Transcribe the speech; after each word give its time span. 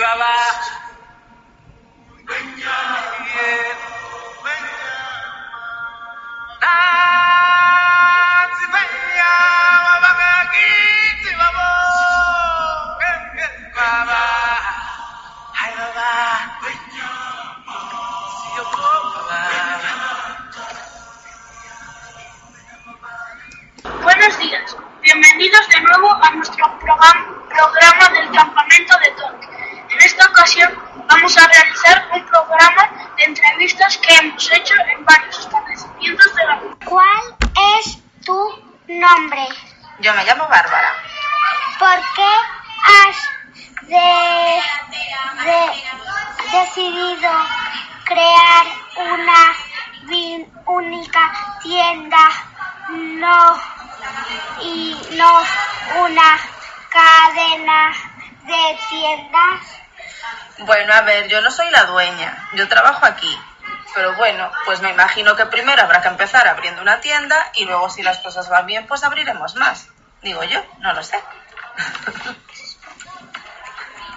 Chihuahua 0.00 0.79
Yo 40.00 40.14
me 40.14 40.24
llamo 40.24 40.48
Bárbara. 40.48 40.94
¿Por 41.78 41.96
qué 42.14 42.32
has 42.84 43.16
de- 43.82 44.62
de- 45.44 46.58
decidido 46.58 47.30
crear 48.04 48.66
una 48.96 49.54
única 50.66 51.32
tienda 51.62 52.30
no 52.90 53.60
y 54.62 54.96
no 55.12 55.42
una 56.04 56.38
cadena 56.90 57.92
de 58.44 58.78
tiendas? 58.88 59.60
Bueno, 60.58 60.94
a 60.94 61.02
ver, 61.02 61.28
yo 61.28 61.40
no 61.42 61.50
soy 61.50 61.70
la 61.70 61.84
dueña, 61.84 62.48
yo 62.54 62.68
trabajo 62.68 63.04
aquí. 63.06 63.38
Pero 63.94 64.14
bueno, 64.16 64.50
pues 64.64 64.80
me 64.80 64.90
imagino 64.90 65.36
que 65.36 65.46
primero 65.46 65.82
habrá 65.82 66.00
que 66.00 66.08
empezar 66.08 66.46
abriendo 66.46 66.82
una 66.82 67.00
tienda 67.00 67.50
y 67.54 67.64
luego 67.64 67.90
si 67.90 68.02
las 68.02 68.18
cosas 68.18 68.48
van 68.48 68.66
bien, 68.66 68.86
pues 68.86 69.02
abriremos 69.04 69.56
más. 69.56 69.88
Digo 70.22 70.44
yo, 70.44 70.62
no 70.78 70.92
lo 70.92 71.02
sé. 71.02 71.18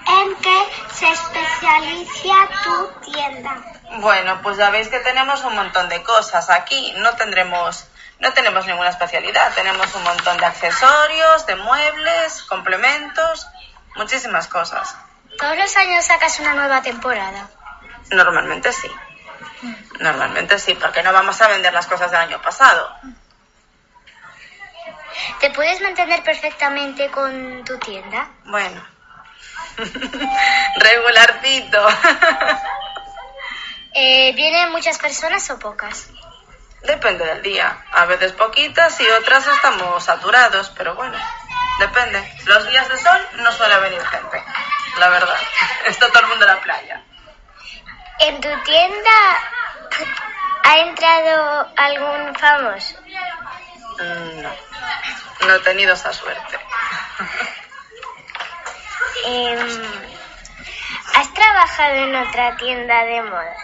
¿En 0.06 0.36
qué 0.36 0.58
se 0.94 1.10
especializa 1.10 2.36
tu 2.64 3.12
tienda? 3.12 3.56
Bueno, 4.00 4.42
pues 4.42 4.58
ya 4.58 4.70
veis 4.70 4.90
que 4.90 5.00
tenemos 5.00 5.44
un 5.44 5.56
montón 5.56 5.88
de 5.90 6.04
cosas 6.04 6.50
aquí. 6.50 6.94
No 6.98 7.14
tendremos, 7.14 7.88
no 8.20 8.34
tenemos 8.34 8.66
ninguna 8.66 8.90
especialidad. 8.90 9.54
Tenemos 9.54 9.94
un 9.96 10.04
montón 10.04 10.38
de 10.38 10.46
accesorios, 10.46 11.46
de 11.46 11.56
muebles, 11.56 12.44
complementos, 12.44 13.48
muchísimas 13.96 14.48
cosas. 14.48 14.96
Todos 15.38 15.58
los 15.58 15.76
años 15.78 16.06
sacas 16.06 16.40
una 16.40 16.54
nueva 16.54 16.82
temporada. 16.82 17.48
Normalmente 18.12 18.72
sí. 18.74 18.92
Normalmente 20.00 20.60
sí, 20.60 20.76
porque 20.76 21.04
no 21.04 21.14
vamos 21.14 21.40
a 21.42 21.48
vender 21.48 21.74
las 21.74 21.88
cosas 21.88 22.12
del 22.12 22.22
año 22.22 22.42
pasado. 22.42 22.96
¿Te 25.40 25.52
puedes 25.52 25.82
mantener 25.82 26.24
perfectamente 26.24 27.10
con 27.10 27.64
tu 27.66 27.78
tienda? 27.78 28.28
Bueno. 28.46 28.84
Regularcito. 30.78 31.88
Eh, 33.96 34.34
¿Vienen 34.34 34.72
muchas 34.72 34.98
personas 34.98 35.48
o 35.52 35.60
pocas? 35.60 36.10
Depende 36.82 37.26
del 37.26 37.44
día. 37.44 37.86
A 37.92 38.06
veces 38.06 38.32
poquitas 38.32 39.00
y 39.00 39.08
otras 39.08 39.46
estamos 39.46 40.04
saturados, 40.04 40.72
pero 40.76 40.96
bueno, 40.96 41.16
depende. 41.80 42.36
Los 42.46 42.68
días 42.68 42.90
de 42.90 42.98
sol 42.98 43.28
no 43.36 43.52
suele 43.52 43.78
venir 43.82 44.04
gente, 44.04 44.44
la 44.98 45.10
verdad. 45.10 45.38
Está 45.86 46.08
todo 46.08 46.22
el 46.22 46.28
mundo 46.28 46.46
en 46.46 46.56
la 46.56 46.62
playa. 46.62 47.04
¿En 48.20 48.42
tu 48.42 48.50
tienda 48.64 49.12
ha 50.64 50.78
entrado 50.80 51.68
algún 51.78 52.36
famoso? 52.36 52.96
Mm, 54.00 54.42
No, 54.42 54.50
no 55.48 55.56
he 55.56 55.60
tenido 55.60 55.94
esa 55.94 56.12
suerte. 56.14 56.60
Em, 59.26 59.82
¿Has 61.16 61.34
trabajado 61.34 61.94
en 61.96 62.16
otra 62.16 62.58
tienda 62.58 63.06
de 63.06 63.22
moda? 63.22 63.56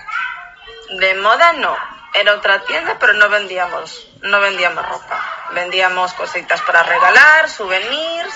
De 1.00 1.14
moda 1.16 1.54
no. 1.54 1.76
Era 2.14 2.34
otra 2.34 2.62
tienda, 2.64 2.98
pero 3.00 3.14
no 3.14 3.30
vendíamos, 3.30 4.08
no 4.22 4.40
vendíamos 4.40 4.88
ropa. 4.88 5.22
Vendíamos 5.52 6.14
cositas 6.14 6.62
para 6.62 6.84
regalar, 6.84 7.50
souvenirs, 7.50 8.34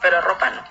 pero 0.00 0.20
ropa 0.20 0.50
no. 0.50 0.62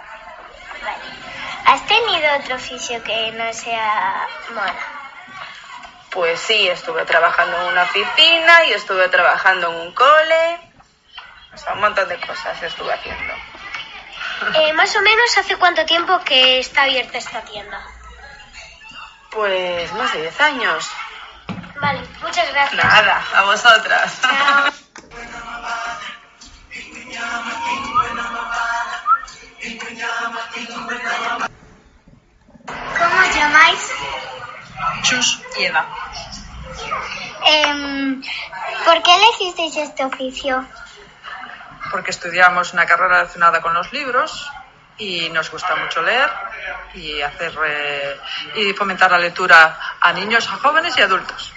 ¿Has 1.66 1.86
tenido 1.88 2.36
otro 2.40 2.56
oficio 2.56 3.04
que 3.04 3.32
no 3.32 3.52
sea 3.54 4.28
moda? 4.54 4.76
Pues 6.12 6.40
sí, 6.40 6.68
estuve 6.68 7.06
trabajando 7.06 7.58
en 7.62 7.68
una 7.68 7.84
oficina 7.84 8.66
y 8.66 8.74
estuve 8.74 9.10
trabajando 9.10 9.70
en 9.70 9.76
un 9.88 9.94
cole. 9.94 10.60
O 11.54 11.58
sea, 11.58 11.74
un 11.74 11.82
montón 11.82 12.08
de 12.10 12.20
cosas 12.20 12.62
estuve 12.62 12.94
haciendo. 12.94 13.34
Eh, 14.56 14.74
más 14.74 14.96
o 14.96 15.02
menos, 15.02 15.38
¿hace 15.38 15.58
cuánto 15.58 15.86
tiempo 15.86 16.20
que 16.24 16.60
está 16.60 16.84
abierta 16.84 17.18
esta 17.18 17.42
tienda? 17.42 17.86
Pues 19.32 19.92
más 19.94 20.14
de 20.14 20.22
10 20.22 20.42
años. 20.42 20.90
Vale, 21.80 22.02
muchas 22.22 22.52
gracias. 22.52 22.84
Nada, 22.84 23.24
a 23.34 23.44
vosotras. 23.44 24.22
Chao. 24.22 24.72
¿Cómo 32.98 33.22
os 33.22 33.36
llamáis? 33.36 33.92
Chus 35.02 35.42
y 35.58 35.66
Eva. 35.66 35.86
Em, 37.46 38.22
¿Por 38.86 39.04
qué 39.04 39.16
elegisteis 39.16 39.78
este 39.78 40.04
oficio? 40.06 40.66
Porque 41.92 42.12
estudiamos 42.12 42.74
una 42.74 42.86
carrera 42.86 43.20
relacionada 43.20 43.62
con 43.62 43.74
los 43.74 43.92
libros 43.92 44.52
y 44.98 45.30
nos 45.30 45.50
gusta 45.50 45.76
mucho 45.76 46.02
leer 46.02 46.30
y 46.94 47.22
hacer 47.22 47.54
eh, 47.66 48.20
y 48.56 48.74
fomentar 48.74 49.10
la 49.12 49.20
lectura 49.20 49.78
a 50.00 50.14
niños, 50.14 50.48
a 50.48 50.58
jóvenes 50.58 50.98
y 50.98 51.02
adultos. 51.02 51.54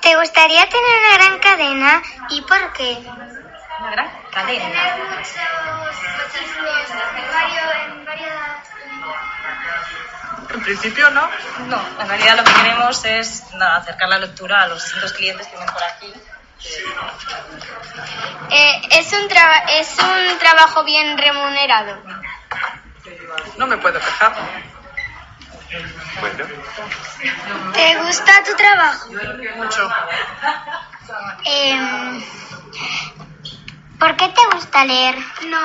¿Te 0.00 0.16
gustaría 0.16 0.68
tener 0.68 0.98
una 0.98 1.16
gran 1.16 1.38
cadena 1.38 2.02
y 2.30 2.42
por 2.42 2.72
qué? 2.72 2.98
Una 3.78 3.90
gran 3.92 4.10
cadena. 4.32 4.66
En 4.66 5.12
principio 10.60 11.10
no. 11.10 11.28
No, 11.68 11.80
en 12.00 12.08
realidad 12.08 12.36
lo 12.36 12.44
que 12.44 12.52
queremos 12.52 13.04
es 13.04 13.44
nada, 13.54 13.76
acercar 13.76 14.08
la 14.08 14.18
lectura 14.18 14.62
a 14.62 14.68
los 14.68 14.82
distintos 14.82 15.12
clientes 15.12 15.46
que 15.46 15.56
ven 15.56 15.66
por 15.66 15.82
aquí. 15.82 16.12
Eh, 18.50 18.82
¿es, 18.90 19.12
un 19.12 19.28
¿Es 19.68 19.98
un 19.98 20.38
trabajo 20.38 20.84
bien 20.84 21.18
remunerado? 21.18 21.96
No 23.56 23.66
me 23.66 23.76
puedo 23.78 23.98
quejar. 23.98 24.32
¿Te 27.72 27.96
gusta 28.02 28.44
tu 28.44 28.54
trabajo? 28.54 29.08
Mucho. 29.56 29.90
Em, 31.44 32.22
¿Por 33.98 34.16
qué 34.16 34.28
te 34.28 34.54
gusta 34.54 34.84
leer? 34.84 35.16
No, 35.46 35.58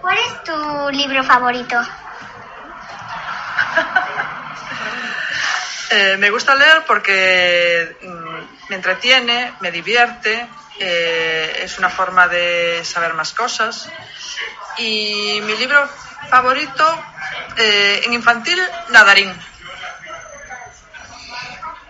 ¿Cuál 0.00 0.16
es 0.18 0.44
tu 0.44 0.90
libro 0.90 1.24
favorito? 1.24 1.76
Eh, 5.90 6.16
me 6.18 6.30
gusta 6.30 6.54
leer 6.54 6.84
porque 6.86 7.96
mm, 8.02 8.68
me 8.68 8.76
entretiene, 8.76 9.54
me 9.60 9.70
divierte, 9.70 10.46
eh, 10.78 11.60
es 11.62 11.78
una 11.78 11.88
forma 11.88 12.28
de 12.28 12.84
saber 12.84 13.14
más 13.14 13.32
cosas. 13.32 13.88
Y 14.76 15.40
mi 15.42 15.56
libro 15.56 15.88
favorito 16.28 17.04
eh, 17.56 18.02
en 18.04 18.12
infantil, 18.12 18.60
Nadarín. 18.90 19.32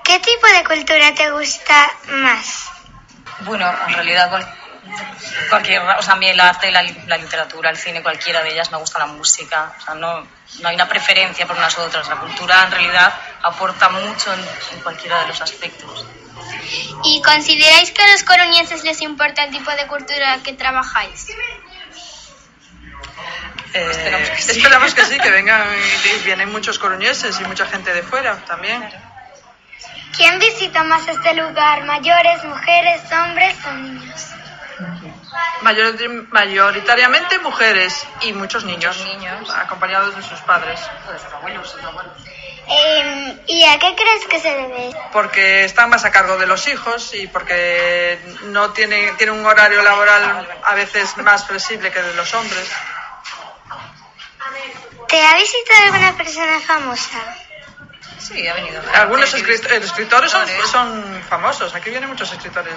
¿Qué 0.04 0.18
tipo 0.20 0.46
de 0.46 0.64
cultura 0.64 1.14
te 1.14 1.30
gusta 1.30 1.90
más? 2.08 2.70
Bueno, 3.40 3.70
en 3.88 3.94
realidad, 3.94 4.30
Cualquier, 5.50 5.80
o 5.82 6.02
sea, 6.02 6.14
a 6.14 6.16
mí 6.16 6.28
el 6.28 6.38
arte, 6.40 6.70
la, 6.70 6.82
la 7.06 7.16
literatura, 7.16 7.70
el 7.70 7.76
cine, 7.76 8.02
cualquiera 8.02 8.42
de 8.42 8.50
ellas 8.52 8.70
me 8.70 8.78
gusta 8.78 8.98
la 8.98 9.06
música. 9.06 9.72
O 9.78 9.80
sea, 9.84 9.94
no, 9.94 10.20
no 10.60 10.68
hay 10.68 10.74
una 10.74 10.88
preferencia 10.88 11.46
por 11.46 11.56
unas 11.56 11.76
u 11.78 11.82
otras. 11.82 12.08
La 12.08 12.16
cultura 12.16 12.64
en 12.64 12.70
realidad 12.70 13.12
aporta 13.42 13.88
mucho 13.88 14.32
en, 14.32 14.40
en 14.72 14.80
cualquiera 14.82 15.20
de 15.22 15.28
los 15.28 15.40
aspectos. 15.40 16.06
¿Y 17.04 17.22
consideráis 17.22 17.90
que 17.92 18.02
a 18.02 18.12
los 18.12 18.22
coruñeses 18.24 18.84
les 18.84 19.00
importa 19.00 19.44
el 19.44 19.50
tipo 19.50 19.70
de 19.70 19.86
cultura 19.86 20.38
que 20.44 20.52
trabajáis? 20.52 21.28
Eh, 23.74 23.86
Esperamos 23.90 24.30
que 24.30 24.42
sí. 24.42 24.50
esperamos 24.58 24.94
que 24.94 25.04
sí, 25.04 25.18
que 25.18 25.30
vengan 25.30 25.62
y 26.04 26.24
vienen 26.24 26.50
muchos 26.50 26.78
coruñeses 26.78 27.38
y 27.40 27.44
mucha 27.44 27.66
gente 27.66 27.92
de 27.92 28.02
fuera 28.02 28.36
también. 28.46 28.82
¿Quién 30.16 30.38
visita 30.38 30.82
más 30.82 31.06
este 31.06 31.34
lugar? 31.34 31.84
¿Mayores, 31.84 32.44
mujeres, 32.44 33.00
hombres 33.12 33.56
o 33.66 33.72
niños? 33.74 34.24
Mayor- 35.62 36.28
mayoritariamente 36.30 37.38
mujeres 37.40 38.06
y 38.22 38.32
muchos 38.32 38.64
niños, 38.64 38.96
Muchos 38.98 39.14
niños. 39.16 39.50
acompañados 39.50 40.14
de 40.16 40.22
sus 40.22 40.40
padres, 40.40 40.80
Em, 42.70 43.40
¿Y 43.46 43.64
a 43.64 43.78
qué 43.78 43.94
crees 43.96 44.26
que 44.26 44.40
se 44.40 44.50
debe? 44.50 44.90
porque 45.10 45.64
están 45.64 45.88
más 45.88 46.04
a 46.04 46.10
cargo 46.10 46.36
de 46.36 46.46
los 46.46 46.68
hijos 46.68 47.14
y 47.14 47.26
porque 47.26 48.20
no 48.44 48.72
tienen, 48.72 49.16
tienen 49.16 49.36
un 49.40 49.46
horario 49.46 49.82
laboral 49.82 50.46
a 50.64 50.74
veces 50.74 51.16
más 51.18 51.46
flexible 51.46 51.90
que 51.90 52.02
de 52.02 52.12
los 52.14 52.32
hombres. 52.34 52.70
¿Te 55.08 55.22
ha 55.26 55.34
visitado 55.36 55.84
alguna 55.84 56.16
persona 56.16 56.60
famosa? 56.60 57.18
Sí, 58.18 58.46
ha 58.46 58.54
venido. 58.54 58.82
Algunos 58.94 59.32
escritores 59.32 59.70
son, 59.86 59.88
escritores. 59.88 60.30
son 60.70 61.22
famosos, 61.28 61.74
aquí 61.74 61.88
vienen 61.88 62.10
muchos 62.10 62.30
escritores. 62.32 62.74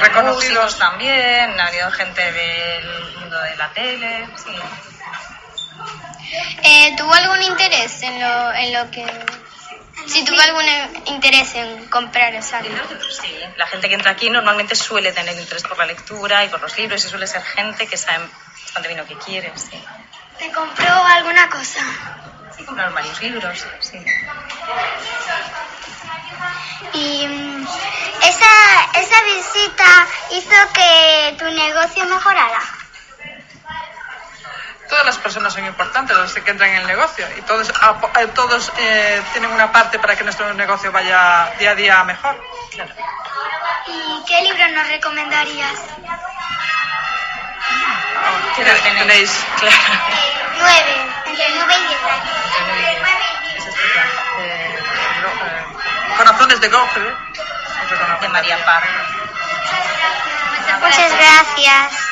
Reconocidos. 0.00 0.78
también, 0.78 1.60
ha 1.60 1.66
venido 1.66 1.90
gente 1.90 2.32
del 2.32 3.14
mundo 3.20 3.38
de 3.40 3.56
la 3.56 3.72
tele, 3.72 4.28
sí. 4.36 4.56
Eh, 6.62 6.94
¿Tuvo 6.96 7.12
algún 7.12 7.42
interés 7.42 8.02
en 8.02 8.20
lo, 8.20 8.52
en 8.52 8.72
lo 8.72 8.90
que... 8.90 9.06
Si 10.06 10.24
tuvo 10.24 10.40
algún 10.40 10.64
interés 11.06 11.54
en 11.54 11.86
comprar 11.88 12.34
esa 12.34 12.62
Sí, 12.62 13.38
la 13.56 13.66
gente 13.66 13.88
que 13.88 13.94
entra 13.94 14.12
aquí 14.12 14.30
normalmente 14.30 14.74
suele 14.74 15.12
tener 15.12 15.36
interés 15.38 15.64
por 15.64 15.76
la 15.76 15.86
lectura 15.86 16.44
y 16.44 16.48
por 16.48 16.60
los 16.60 16.76
libros 16.78 17.04
y 17.04 17.08
suele 17.08 17.26
ser 17.26 17.42
gente 17.42 17.86
que 17.86 17.96
sabe 17.96 18.24
bastante 18.62 18.88
bien 18.88 19.00
lo 19.00 19.06
que 19.06 19.16
quiere, 19.18 19.52
sí. 19.56 19.82
¿Te 20.38 20.50
compró 20.52 20.94
alguna 21.04 21.50
cosa? 21.50 21.80
Sí, 22.56 22.64
compraron 22.64 22.94
varios 22.94 23.20
libros, 23.20 23.66
sí. 23.80 23.98
Y 26.92 27.26
mm, 27.26 27.66
esa, 28.22 28.48
esa 28.94 29.22
visita 29.22 30.06
hizo 30.32 30.72
que 30.72 31.36
tu 31.38 31.44
negocio 31.50 32.04
mejorara. 32.06 32.60
Todas 34.88 35.04
las 35.04 35.18
personas 35.18 35.52
son 35.52 35.66
importantes, 35.66 36.16
los 36.16 36.32
que 36.32 36.50
entran 36.50 36.70
en 36.70 36.76
el 36.76 36.86
negocio, 36.86 37.26
y 37.36 37.42
todos, 37.42 37.68
apo- 37.74 38.10
eh, 38.20 38.26
todos 38.28 38.72
eh, 38.78 39.20
tienen 39.32 39.50
una 39.50 39.70
parte 39.70 39.98
para 39.98 40.16
que 40.16 40.24
nuestro 40.24 40.52
negocio 40.54 40.90
vaya 40.90 41.52
día 41.58 41.72
a 41.72 41.74
día 41.74 42.04
mejor. 42.04 42.42
¿Y 43.86 44.24
qué 44.26 44.40
libro 44.42 44.66
nos 44.68 44.88
recomendarías? 44.88 45.74
Ah, 48.16 48.52
¿Qué 48.56 48.62
edad 48.62 48.76
tenéis- 48.76 48.98
tenéis? 48.98 49.30
Claro. 49.60 49.76
Nueve, 50.58 50.96
entre 51.26 51.48
nueve 51.54 51.74
y 51.76 51.86
diez 51.86 52.02
años. 52.02 52.36
Nueve 52.66 53.24
y 53.28 53.46
diez. 53.46 53.58
Eso 53.58 53.68
es 53.68 53.74
total. 53.76 54.08
eh, 54.40 54.78
no, 55.22 55.28
eh, 55.28 55.77
Corazones 56.16 56.60
de 56.60 56.68
Goethe. 56.68 57.00
os 57.00 57.90
recomiendo. 57.90 58.20
De 58.20 58.28
María 58.28 58.64
Paz. 58.64 58.84
Muchas 60.80 61.12
gracias. 61.12 62.08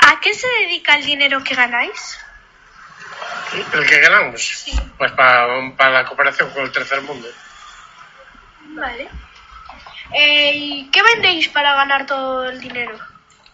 ¿A 0.00 0.20
qué 0.20 0.34
se 0.34 0.48
dedica 0.60 0.96
el 0.96 1.04
dinero 1.04 1.42
que 1.42 1.54
ganáis? 1.54 2.18
¿El 3.72 3.86
que 3.86 4.00
ganamos? 4.00 4.64
Pues 4.98 5.12
para, 5.12 5.46
para 5.76 5.90
la 5.90 6.04
cooperación 6.04 6.50
con 6.50 6.62
el 6.64 6.72
tercer 6.72 7.02
mundo. 7.02 7.28
Vale. 8.74 9.08
Eh, 10.14 10.52
¿Y 10.54 10.90
qué 10.90 11.02
vendéis 11.02 11.48
para 11.48 11.74
ganar 11.74 12.06
todo 12.06 12.48
el 12.48 12.60
dinero? 12.60 12.98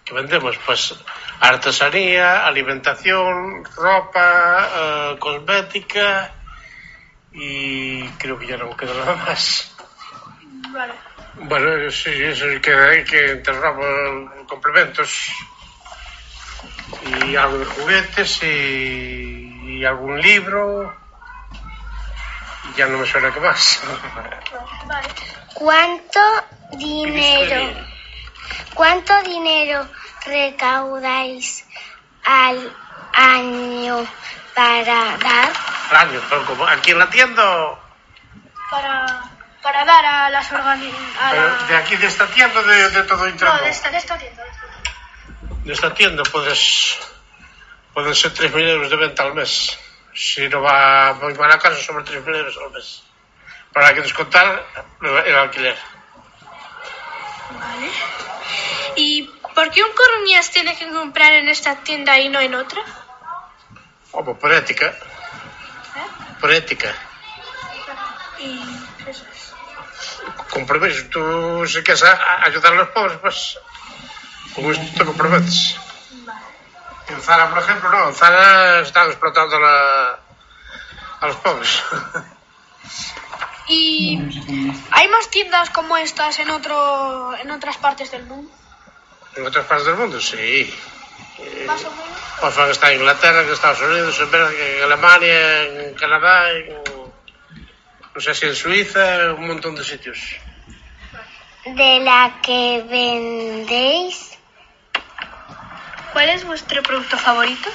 ¿Qué 0.05 0.15
vendemos? 0.15 0.57
Pues 0.65 0.95
artesanía, 1.41 2.47
alimentación, 2.47 3.65
ropa, 3.77 4.69
eh, 4.75 5.17
cosmética 5.19 6.33
y 7.33 8.09
creo 8.11 8.39
que 8.39 8.47
ya 8.47 8.57
no 8.57 8.77
queda 8.77 8.95
nada 8.95 9.17
más. 9.17 9.77
Vale. 10.71 10.95
Bueno, 11.41 11.91
sí, 11.91 12.11
eso 12.11 12.49
es 12.49 12.61
que 12.61 12.75
hay 12.75 13.05
que 13.05 13.33
enterramos 13.33 14.47
complementos 14.47 15.31
y 17.25 17.37
algo 17.37 17.59
de 17.59 17.65
juguetes 17.67 18.43
y, 18.43 19.79
y 19.79 19.85
algún 19.85 20.21
libro 20.21 20.93
ya 22.76 22.87
no 22.87 22.99
me 22.99 23.06
suena 23.06 23.32
que 23.32 23.41
más. 23.41 23.81
¿Cuánto 25.55 26.20
dinero, 26.73 27.73
cuánto 28.75 29.23
dinero 29.23 29.88
recaudáis 30.25 31.65
al 32.25 32.76
año 33.12 34.06
para 34.55 35.17
dar? 35.19 35.53
Años, 35.91 36.23
pero 36.29 36.44
como 36.47 36.67
aquí 36.67 36.91
en 36.93 36.99
la 36.99 37.09
tienda, 37.11 37.79
Para, 38.71 39.23
para 39.62 39.85
dar 39.85 40.05
a 40.05 40.31
las 40.31 40.53
organizaciones. 40.53 41.69
de 41.69 41.76
aquí 41.76 41.97
de 41.97 42.06
esta 42.06 42.26
tienda 42.26 42.62
de, 42.62 42.91
de 42.91 43.03
todo 43.05 43.25
No, 43.25 43.29
interno. 43.29 43.61
de 43.62 43.71
esta, 43.71 43.91
de 43.91 43.97
esta 43.99 44.19
tienda. 44.19 44.43
de 44.44 44.50
esta 44.50 44.62
tienda. 44.69 45.64
De 45.64 45.73
esta 45.73 45.94
tienda 45.94 46.23
puedes, 46.25 46.99
pueden 47.94 48.14
ser 48.14 48.32
3.000 48.35 48.69
euros 48.69 48.91
de 48.91 48.97
venta 48.97 49.23
al 49.25 49.35
mes. 49.35 49.79
Si 50.19 50.49
no 50.49 50.61
va 50.61 51.15
muy 51.15 51.32
mal 51.35 51.53
a 51.53 51.61
casa, 51.61 51.81
sobre 51.81 52.05
3.000 52.05 52.37
euros 52.37 52.59
al 52.59 52.73
mes. 52.73 53.05
Para 53.73 53.94
que 53.94 54.00
descontar 54.00 54.67
el 55.00 55.37
alquiler. 55.37 55.79
Vale. 57.50 57.91
¿Y 58.97 59.31
por 59.55 59.70
qué 59.70 59.85
un 59.85 59.93
coruñés 59.93 60.50
tiene 60.50 60.76
que 60.76 60.88
comprar 60.88 61.35
en 61.35 61.49
esta 61.49 61.76
tienda 61.76 62.19
y 62.19 62.31
no 62.31 62.41
en 62.41 62.56
otra? 62.56 62.82
Como 64.11 64.37
por 64.37 64.53
ética. 64.53 64.93
Por 66.40 66.52
ética. 66.52 66.93
Y 68.40 68.61
eso 69.07 69.25
es. 69.33 69.54
Compromiso. 70.50 71.04
Tú, 71.11 71.64
si 71.64 71.81
quieres 71.85 72.02
ayudar 72.02 72.73
a 72.73 72.76
los 72.76 72.88
pobres, 72.88 73.19
pues 73.19 73.59
con 74.52 74.64
gusto 74.64 74.85
te 74.97 75.04
comprometes. 75.04 75.78
En 77.09 77.21
Zara, 77.23 77.49
por 77.50 77.59
ejemplo, 77.62 77.88
no. 77.91 78.09
En 78.09 78.15
Zara 78.15 78.81
están 78.81 79.09
explotando 79.09 79.57
a, 79.57 79.61
la- 79.61 80.19
a 81.21 81.27
los 81.27 81.37
pobres. 81.37 81.83
¿Y 83.69 84.19
hay 84.91 85.09
más 85.09 85.29
tiendas 85.31 85.69
como 85.71 85.97
estas 85.99 86.38
en 86.38 86.49
otro 86.50 87.37
en 87.37 87.50
otras 87.50 87.77
partes 87.77 88.11
del 88.11 88.25
mundo? 88.25 88.50
en 89.37 89.47
otras 89.47 89.67
partes 89.67 89.87
del 89.87 89.97
mundo, 89.97 90.21
sí. 90.21 90.75
Más 91.67 91.85
o 91.85 91.91
menos. 91.91 92.07
Pues 92.41 92.57
van 92.57 92.69
a 92.69 92.73
estar 92.73 92.91
en 92.91 92.99
Inglaterra, 92.99 93.43
en 93.43 93.53
Estados 93.53 93.81
Unidos, 93.83 94.19
en, 94.21 94.31
Bélgica, 94.31 94.65
en 94.65 94.83
Alemania, 94.83 95.62
en 95.62 95.95
Canadá, 95.95 96.50
en, 96.50 96.67
no 98.15 98.21
sé 98.21 98.35
si 98.35 98.47
en 98.47 98.57
Suiza, 98.57 99.33
un 99.35 99.47
montón 99.47 99.77
de 99.77 99.85
sitios. 99.85 100.19
De 101.67 102.00
la 102.00 102.41
que 102.43 102.83
vendéis. 102.91 104.38
¿Cuál 106.19 106.31
es 106.31 106.45
vuestro 106.45 106.83
producto 106.83 107.17
favorito 107.17 107.71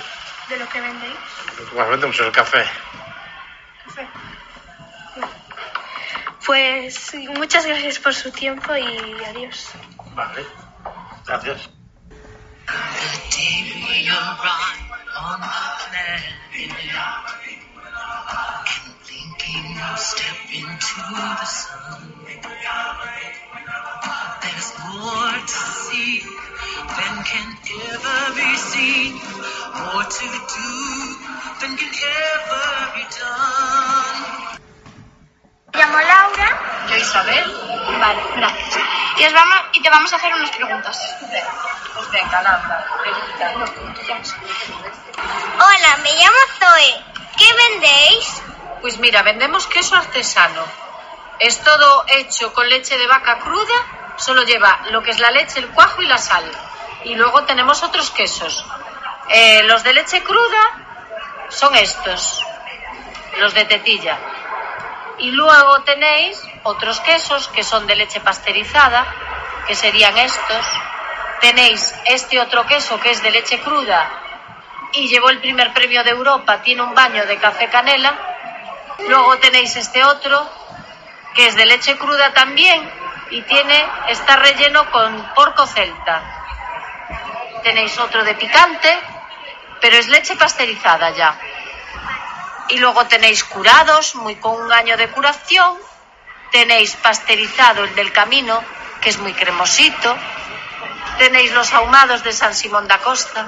de 0.49 0.57
lo 0.57 0.67
que 0.67 0.81
vendéis? 0.81 1.15
Lo 1.57 1.69
que 1.69 1.75
más 1.77 1.89
vendemos 1.89 2.13
es 2.19 2.25
el 2.25 2.31
café. 2.33 2.65
Café. 3.85 4.07
Pues 6.45 7.15
muchas 7.29 7.65
gracias 7.65 7.99
por 7.99 8.13
su 8.13 8.29
tiempo 8.31 8.75
y 8.75 9.23
adiós. 9.23 9.69
Vale, 10.13 10.45
gracias. 11.25 11.69
There's 24.43 24.73
more 24.91 25.39
to 25.39 25.61
see 25.87 26.19
than 26.19 27.15
can 27.23 27.49
ever 27.95 28.19
be 28.35 28.51
seen, 28.57 29.13
more 29.79 30.03
to 30.03 30.25
do 30.55 30.71
than 31.59 31.71
can 31.79 31.93
ever 31.95 32.67
be 32.95 33.03
done. 33.19 34.33
Me 35.73 35.79
llamo 35.79 35.97
Laura. 35.97 36.49
Yo 36.89 36.95
Isabel. 36.97 37.47
Vale, 37.99 38.23
gracias. 38.35 38.79
y, 39.17 39.25
os 39.25 39.33
vamos, 39.33 39.57
y 39.73 39.81
te 39.81 39.89
vamos 39.89 40.11
a 40.11 40.15
hacer 40.17 40.33
unas 40.33 40.51
preguntas. 40.51 40.99
Pues 41.95 42.11
venga, 42.11 42.41
pregunta. 43.01 43.53
Hola, 45.55 45.97
me 46.03 46.13
llamo 46.13 46.37
Zoe. 46.59 47.05
¿Qué 47.37 47.53
vendéis? 47.53 48.43
Pues 48.81 48.99
mira, 48.99 49.23
vendemos 49.23 49.67
queso 49.67 49.95
artesano. 49.95 50.63
Es 51.39 51.63
todo 51.63 52.05
hecho 52.07 52.53
con 52.53 52.67
leche 52.69 52.97
de 52.97 53.07
vaca 53.07 53.39
cruda, 53.39 54.02
solo 54.17 54.43
lleva 54.43 54.79
lo 54.91 55.01
que 55.01 55.11
es 55.11 55.19
la 55.19 55.31
leche, 55.31 55.59
el 55.59 55.69
cuajo 55.69 56.01
y 56.01 56.07
la 56.07 56.17
sal. 56.17 56.43
Y 57.03 57.15
luego 57.15 57.43
tenemos 57.43 57.83
otros 57.83 58.11
quesos. 58.11 58.65
Eh, 59.29 59.63
los 59.63 59.83
de 59.83 59.93
leche 59.93 60.23
cruda 60.23 61.47
son 61.49 61.75
estos, 61.75 62.45
los 63.39 63.53
de 63.53 63.65
tetilla. 63.65 64.17
Y 65.19 65.31
luego 65.31 65.81
tenéis 65.83 66.41
otros 66.63 66.99
quesos 67.01 67.47
que 67.49 67.63
son 67.63 67.87
de 67.87 67.95
leche 67.95 68.19
pasteurizada, 68.19 69.05
que 69.67 69.75
serían 69.75 70.17
estos. 70.17 70.65
Tenéis 71.41 71.93
este 72.05 72.39
otro 72.39 72.65
queso 72.65 72.99
que 72.99 73.11
es 73.11 73.21
de 73.21 73.31
leche 73.31 73.59
cruda 73.59 74.09
y 74.93 75.07
llevó 75.07 75.29
el 75.29 75.39
primer 75.39 75.73
premio 75.73 76.03
de 76.03 76.11
Europa, 76.11 76.61
tiene 76.61 76.83
un 76.83 76.93
baño 76.93 77.25
de 77.25 77.37
café 77.37 77.69
canela. 77.69 78.13
Luego 79.07 79.37
tenéis 79.39 79.75
este 79.75 80.03
otro 80.03 80.49
que 81.35 81.47
es 81.47 81.55
de 81.55 81.65
leche 81.65 81.97
cruda 81.97 82.31
también 82.33 83.02
y 83.29 83.41
tiene 83.43 83.85
está 84.09 84.35
relleno 84.35 84.89
con 84.91 85.33
porco 85.33 85.65
celta. 85.65 86.21
Tenéis 87.63 87.97
otro 87.97 88.23
de 88.23 88.35
picante, 88.35 88.99
pero 89.79 89.97
es 89.97 90.07
leche 90.07 90.35
pasteurizada 90.35 91.11
ya. 91.11 91.37
Y 92.69 92.77
luego 92.77 93.05
tenéis 93.05 93.43
curados, 93.43 94.15
muy 94.15 94.35
con 94.35 94.61
un 94.61 94.71
año 94.71 94.97
de 94.97 95.09
curación. 95.09 95.77
Tenéis 96.51 96.95
pasteurizado 96.97 97.83
el 97.83 97.95
del 97.95 98.11
camino, 98.11 98.63
que 99.01 99.09
es 99.09 99.17
muy 99.17 99.33
cremosito. 99.33 100.15
Tenéis 101.17 101.51
los 101.53 101.73
ahumados 101.73 102.23
de 102.23 102.31
San 102.31 102.53
Simón 102.53 102.87
da 102.87 102.99
Costa, 102.99 103.47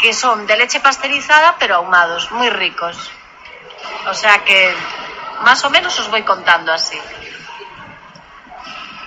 que 0.00 0.12
son 0.12 0.46
de 0.46 0.56
leche 0.56 0.80
pasteurizada, 0.80 1.56
pero 1.58 1.76
ahumados, 1.76 2.30
muy 2.32 2.50
ricos. 2.50 3.10
O 4.06 4.14
sea 4.14 4.44
que 4.44 4.74
más 5.42 5.64
o 5.64 5.70
menos 5.70 5.98
os 5.98 6.10
voy 6.10 6.22
contando 6.22 6.72
así. 6.72 7.00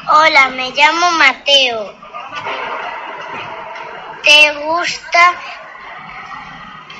Hola, 0.10 0.50
me 0.50 0.72
llamo 0.72 1.12
Mateo. 1.12 1.94
¿Te 4.24 4.54
gusta 4.54 5.34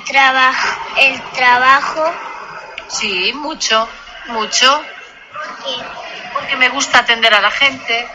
traba- 0.06 0.54
el 0.96 1.20
trabajo? 1.32 2.12
Sí, 2.88 3.32
mucho, 3.34 3.88
mucho. 4.26 4.82
Porque 6.32 6.56
me 6.56 6.68
gusta 6.70 7.00
atender 7.00 7.34
a 7.34 7.40
la 7.40 7.50
gente, 7.50 8.08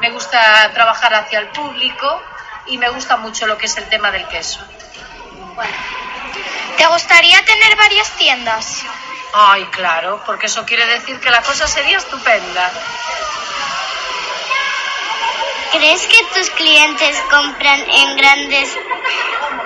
me 0.00 0.10
gusta 0.10 0.70
trabajar 0.72 1.14
hacia 1.14 1.38
el 1.40 1.48
público 1.48 2.22
y 2.66 2.78
me 2.78 2.88
gusta 2.90 3.16
mucho 3.16 3.46
lo 3.46 3.56
que 3.58 3.66
es 3.66 3.76
el 3.76 3.88
tema 3.88 4.10
del 4.10 4.26
queso. 4.28 4.60
¿Te 6.76 6.86
gustaría 6.86 7.44
tener 7.44 7.76
varias 7.76 8.10
tiendas? 8.12 8.82
Ay, 9.32 9.64
claro, 9.66 10.22
porque 10.24 10.46
eso 10.46 10.64
quiere 10.64 10.86
decir 10.86 11.18
que 11.20 11.30
la 11.30 11.42
cosa 11.42 11.66
sería 11.66 11.98
estupenda. 11.98 12.70
¿Crees 15.72 16.06
que 16.06 16.24
tus 16.34 16.50
clientes 16.50 17.20
compran 17.30 17.80
en 17.90 18.16
grandes... 18.16 18.76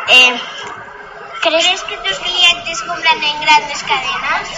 eh, 0.09 0.41
¿Crees 1.41 1.83
que 1.83 1.97
tus 1.99 2.19
clientes 2.19 2.83
compran 2.83 3.23
en 3.23 3.41
grandes 3.41 3.83
cadenas? 3.83 4.49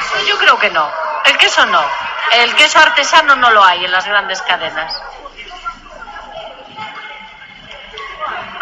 Eso 0.00 0.26
yo 0.26 0.38
creo 0.38 0.58
que 0.58 0.70
no. 0.70 0.90
El 1.24 1.38
queso 1.38 1.64
no. 1.66 1.82
El 2.32 2.54
queso 2.54 2.78
artesano 2.78 3.36
no 3.36 3.50
lo 3.50 3.64
hay 3.64 3.84
en 3.84 3.92
las 3.92 4.06
grandes 4.06 4.40
cadenas. 4.42 4.94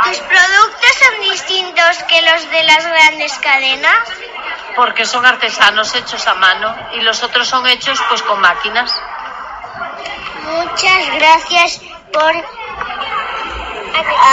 ¿Tus 0.04 0.18
productos 0.18 0.94
son 0.98 1.20
distintos 1.20 2.02
que 2.08 2.22
los 2.22 2.50
de 2.50 2.62
las 2.64 2.86
grandes 2.86 3.38
cadenas? 3.38 4.08
Porque 4.76 5.04
son 5.04 5.26
artesanos 5.26 5.94
hechos 5.94 6.26
a 6.26 6.34
mano 6.34 6.74
y 6.94 7.00
los 7.02 7.22
otros 7.22 7.46
son 7.46 7.66
hechos 7.66 8.00
pues 8.08 8.22
con 8.22 8.40
máquinas. 8.40 8.98
Muchas 10.44 11.14
gracias 11.14 11.80
por 12.12 12.32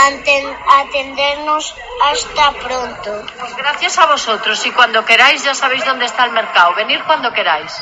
aten- 0.06 0.56
atendernos. 0.80 1.74
Hasta 2.04 2.52
pronto. 2.52 3.26
Pues 3.40 3.56
gracias 3.56 3.98
a 3.98 4.06
vosotros 4.06 4.64
y 4.66 4.70
cuando 4.72 5.04
queráis 5.04 5.42
ya 5.42 5.54
sabéis 5.54 5.84
dónde 5.84 6.06
está 6.06 6.24
el 6.24 6.32
mercado. 6.32 6.74
Venir 6.74 7.02
cuando 7.04 7.32
queráis. 7.32 7.72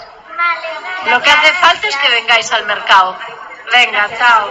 Lo 1.11 1.21
que 1.23 1.31
hace 1.31 1.53
falta 1.55 1.87
es 1.87 1.97
que 1.97 2.09
vengáis 2.11 2.51
al 2.53 2.65
mercado. 2.67 3.17
Venga, 3.73 4.09
chao. 4.19 4.51